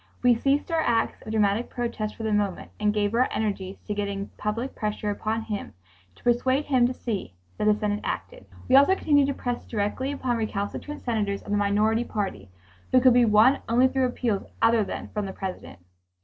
We 0.23 0.33
ceased 0.33 0.71
our 0.71 0.81
acts 0.81 1.21
of 1.21 1.31
dramatic 1.31 1.69
protest 1.69 2.15
for 2.15 2.23
the 2.23 2.33
moment 2.33 2.71
and 2.79 2.91
gave 2.91 3.13
our 3.13 3.29
energies 3.31 3.77
to 3.81 3.93
getting 3.93 4.31
public 4.35 4.73
pressure 4.73 5.11
upon 5.11 5.43
him, 5.43 5.75
to 6.15 6.23
persuade 6.23 6.65
him 6.65 6.87
to 6.87 6.93
see 6.95 7.35
that 7.59 7.65
the 7.65 7.75
Senate 7.75 7.99
acted. 8.03 8.47
We 8.67 8.75
also 8.75 8.95
continued 8.95 9.27
to 9.27 9.35
press 9.35 9.63
directly 9.67 10.11
upon 10.11 10.37
recalcitrant 10.37 11.03
senators 11.03 11.43
of 11.43 11.51
the 11.51 11.57
minority 11.57 12.03
party 12.03 12.49
who 12.91 12.99
could 12.99 13.13
be 13.13 13.25
won 13.25 13.59
only 13.69 13.87
through 13.87 14.07
appeals 14.07 14.41
other 14.59 14.83
than 14.83 15.09
from 15.09 15.27
the 15.27 15.33
President. 15.33 15.77